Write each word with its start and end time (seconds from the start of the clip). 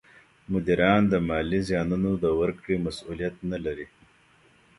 مدیران 0.51 1.01
د 1.09 1.13
مالي 1.27 1.59
زیانونو 1.67 2.11
د 2.23 2.25
ورکړې 2.39 2.75
مسولیت 2.85 3.35
نه 3.51 3.57
لري. 3.65 3.87